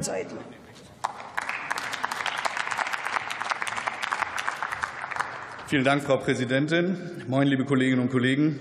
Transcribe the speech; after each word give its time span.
Seidel. 0.00 0.38
Vielen 5.66 5.84
Dank, 5.84 6.02
Frau 6.02 6.16
Präsidentin. 6.16 6.96
Moin, 7.28 7.46
liebe 7.46 7.64
Kolleginnen 7.64 8.00
und 8.00 8.10
Kollegen. 8.10 8.58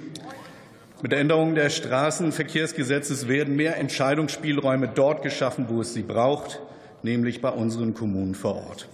Mit 1.01 1.13
der 1.13 1.19
Änderung 1.19 1.55
des 1.55 1.77
Straßenverkehrsgesetzes 1.77 3.29
werden 3.29 3.55
mehr 3.55 3.77
Entscheidungsspielräume 3.77 4.89
dort 4.93 5.23
geschaffen, 5.23 5.67
wo 5.69 5.79
es 5.79 5.93
sie 5.93 6.03
braucht, 6.03 6.59
nämlich 7.03 7.41
bei 7.41 7.49
unseren 7.49 7.93
Kommunen 7.93 8.35
vor 8.35 8.55
Ort. 8.55 8.89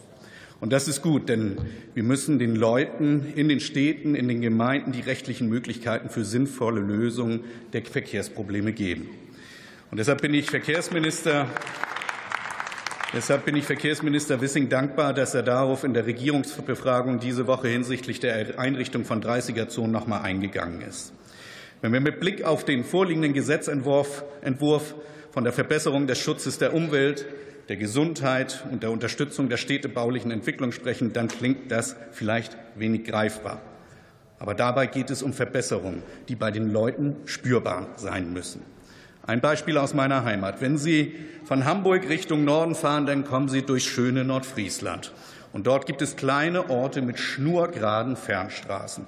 Und 0.61 0.71
das 0.71 0.87
ist 0.87 1.01
gut, 1.01 1.29
denn 1.29 1.57
wir 1.95 2.03
müssen 2.03 2.37
den 2.37 2.55
Leuten 2.55 3.33
in 3.35 3.49
den 3.49 3.59
Städten, 3.59 4.13
in 4.13 4.27
den 4.27 4.41
Gemeinden 4.41 4.91
die 4.91 5.01
rechtlichen 5.01 5.49
Möglichkeiten 5.49 6.09
für 6.09 6.23
sinnvolle 6.23 6.79
Lösungen 6.79 7.43
der 7.73 7.83
Verkehrsprobleme 7.83 8.71
geben. 8.71 9.09
Und 9.89 9.97
deshalb 9.97 10.21
bin 10.21 10.33
ich 10.33 10.49
Verkehrsminister 10.49 11.47
Deshalb 13.15 13.45
bin 13.45 13.55
ich 13.55 13.63
Verkehrsminister 13.63 14.41
Wissing 14.41 14.67
dankbar, 14.67 15.13
dass 15.13 15.33
er 15.33 15.41
darauf 15.41 15.85
in 15.85 15.93
der 15.93 16.05
Regierungsbefragung 16.05 17.21
diese 17.21 17.47
Woche 17.47 17.69
hinsichtlich 17.69 18.19
der 18.19 18.59
Einrichtung 18.59 19.05
von 19.05 19.23
30er-Zonen 19.23 19.89
noch 19.89 20.05
mal 20.05 20.19
eingegangen 20.19 20.81
ist. 20.81 21.13
Wenn 21.79 21.93
wir 21.93 22.01
mit 22.01 22.19
Blick 22.19 22.43
auf 22.43 22.65
den 22.65 22.83
vorliegenden 22.83 23.31
Gesetzentwurf 23.31 24.25
Entwurf 24.41 24.95
von 25.31 25.45
der 25.45 25.53
Verbesserung 25.53 26.07
des 26.07 26.19
Schutzes 26.19 26.57
der 26.57 26.73
Umwelt, 26.73 27.25
der 27.69 27.77
Gesundheit 27.77 28.65
und 28.69 28.83
der 28.83 28.91
Unterstützung 28.91 29.47
der 29.47 29.55
städtebaulichen 29.55 30.29
Entwicklung 30.31 30.73
sprechen, 30.73 31.13
dann 31.13 31.29
klingt 31.29 31.71
das 31.71 31.95
vielleicht 32.11 32.57
wenig 32.75 33.05
greifbar. 33.05 33.61
Aber 34.39 34.55
dabei 34.55 34.87
geht 34.87 35.09
es 35.09 35.23
um 35.23 35.31
Verbesserungen, 35.31 36.03
die 36.27 36.35
bei 36.35 36.51
den 36.51 36.69
Leuten 36.69 37.15
spürbar 37.23 37.87
sein 37.95 38.33
müssen. 38.33 38.74
Ein 39.27 39.41
Beispiel 39.41 39.79
aus 39.79 39.95
meiner 39.95 40.23
Heimat. 40.23 40.61
Wenn 40.61 40.77
Sie 40.77 41.15
von 41.45 41.65
Hamburg 41.65 42.07
Richtung 42.07 42.45
Norden 42.45 42.75
fahren, 42.75 43.07
dann 43.07 43.23
kommen 43.25 43.47
Sie 43.47 43.63
durch 43.63 43.85
schöne 43.85 44.23
Nordfriesland. 44.23 45.13
Und 45.51 45.65
dort 45.65 45.87
gibt 45.87 46.03
es 46.03 46.15
kleine 46.15 46.69
Orte 46.69 47.01
mit 47.01 47.17
schnurgeraden 47.17 48.17
Fernstraßen. 48.17 49.07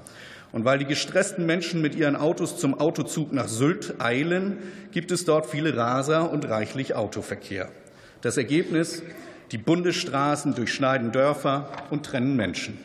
Und 0.51 0.65
weil 0.65 0.79
die 0.79 0.85
gestressten 0.85 1.45
Menschen 1.45 1.83
mit 1.83 1.93
ihren 1.93 2.15
Autos 2.15 2.57
zum 2.57 2.79
Autozug 2.79 3.31
nach 3.31 3.47
Sylt 3.47 4.01
eilen, 4.01 4.57
gibt 4.91 5.11
es 5.11 5.23
dort 5.23 5.45
viele 5.45 5.77
Raser 5.77 6.31
und 6.31 6.49
reichlich 6.49 6.95
Autoverkehr. 6.95 7.69
Das 8.21 8.37
Ergebnis? 8.37 9.03
Die 9.52 9.59
Bundesstraßen 9.59 10.55
durchschneiden 10.55 11.11
Dörfer 11.11 11.69
und 11.91 12.07
trennen 12.07 12.35
Menschen. 12.35 12.79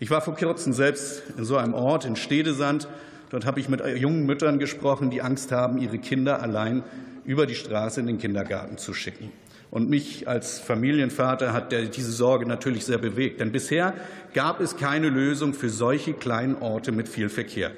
Ich 0.00 0.10
war 0.10 0.22
vor 0.22 0.34
kurzem 0.34 0.72
selbst 0.72 1.22
in 1.38 1.44
so 1.44 1.56
einem 1.56 1.72
Ort 1.72 2.04
in 2.04 2.16
Stedesand 2.16 2.88
Dort 3.34 3.46
habe 3.46 3.58
ich 3.58 3.68
mit 3.68 3.84
jungen 3.84 4.26
Müttern 4.26 4.60
gesprochen, 4.60 5.10
die 5.10 5.20
Angst 5.20 5.50
haben, 5.50 5.78
ihre 5.78 5.98
Kinder 5.98 6.40
allein 6.40 6.84
über 7.24 7.46
die 7.46 7.56
Straße 7.56 7.98
in 7.98 8.06
den 8.06 8.18
Kindergarten 8.18 8.78
zu 8.78 8.94
schicken. 8.94 9.32
Und 9.72 9.90
mich 9.90 10.28
als 10.28 10.60
Familienvater 10.60 11.52
hat 11.52 11.72
diese 11.72 12.12
Sorge 12.12 12.46
natürlich 12.46 12.84
sehr 12.84 12.98
bewegt. 12.98 13.40
Denn 13.40 13.50
bisher 13.50 13.94
gab 14.34 14.60
es 14.60 14.76
keine 14.76 15.08
Lösung 15.08 15.52
für 15.52 15.68
solche 15.68 16.12
kleinen 16.12 16.62
Orte 16.62 16.92
mit 16.92 17.08
viel 17.08 17.28
Verkehr. 17.28 17.72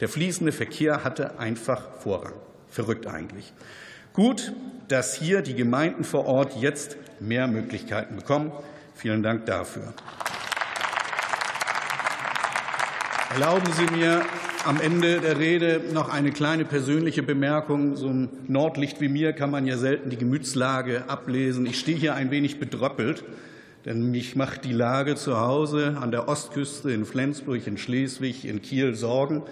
Der 0.00 0.10
fließende 0.10 0.52
Verkehr 0.52 1.02
hatte 1.02 1.38
einfach 1.38 1.80
Vorrang. 2.00 2.34
Verrückt 2.68 3.06
eigentlich. 3.06 3.54
Gut, 4.12 4.52
dass 4.88 5.14
hier 5.14 5.40
die 5.40 5.54
Gemeinden 5.54 6.04
vor 6.04 6.26
Ort 6.26 6.60
jetzt 6.60 6.98
mehr 7.20 7.48
Möglichkeiten 7.48 8.16
bekommen. 8.16 8.52
Vielen 8.94 9.22
Dank 9.22 9.46
dafür. 9.46 9.94
Erlauben 13.32 13.72
Sie 13.72 13.96
mir 13.96 14.26
am 14.64 14.80
Ende 14.80 15.20
der 15.20 15.38
Rede 15.38 15.80
noch 15.92 16.08
eine 16.08 16.32
kleine 16.32 16.64
persönliche 16.64 17.22
Bemerkung. 17.22 17.96
So 17.96 18.08
ein 18.08 18.28
Nordlicht 18.48 19.00
wie 19.00 19.08
mir 19.08 19.32
kann 19.32 19.50
man 19.50 19.66
ja 19.66 19.76
selten 19.76 20.10
die 20.10 20.16
Gemütslage 20.16 21.04
ablesen. 21.08 21.66
Ich 21.66 21.78
stehe 21.78 21.96
hier 21.96 22.14
ein 22.14 22.30
wenig 22.30 22.60
bedröppelt, 22.60 23.24
denn 23.84 24.10
mich 24.10 24.36
macht 24.36 24.64
die 24.64 24.72
Lage 24.72 25.16
zu 25.16 25.38
Hause 25.38 25.96
an 26.00 26.10
der 26.10 26.28
Ostküste 26.28 26.90
in 26.92 27.04
Flensburg, 27.04 27.66
in 27.66 27.78
Schleswig, 27.78 28.44
in 28.44 28.60
Kiel 28.60 28.94
Sorgen. 28.94 29.42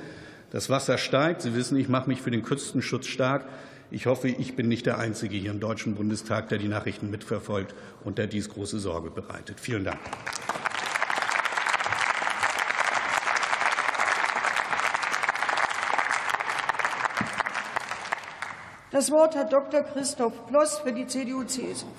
Das 0.51 0.71
Wasser 0.71 0.99
steigt. 0.99 1.43
Sie 1.43 1.55
wissen, 1.55 1.79
ich 1.79 1.89
mache 1.89 2.09
mich 2.09 2.21
für 2.21 2.31
den 2.31 2.43
Küstenschutz 2.43 3.07
stark. 3.07 3.47
Ich 3.91 4.07
hoffe, 4.07 4.29
ich 4.29 4.57
bin 4.57 4.69
nicht 4.69 4.85
der 4.85 4.99
Einzige 4.99 5.37
hier 5.37 5.51
im 5.51 5.61
Deutschen 5.61 5.95
Bundestag, 5.95 6.51
der 6.51 6.59
die 6.59 6.69
Nachrichten 6.69 7.11
mitverfolgt 7.11 7.75
und 8.05 8.19
der 8.19 8.27
dies 8.27 8.51
große 8.51 8.79
Sorge 8.79 9.11
bereitet. 9.11 9.59
Vielen 9.61 9.85
Dank. 9.85 9.99
Das 18.91 19.11
Wort 19.11 19.37
hat 19.37 19.53
Dr. 19.53 19.83
Christoph 19.83 20.47
Ploss 20.47 20.79
für 20.79 20.93
die 20.93 21.07
CDU-CSU-Fraktion. 21.07 21.91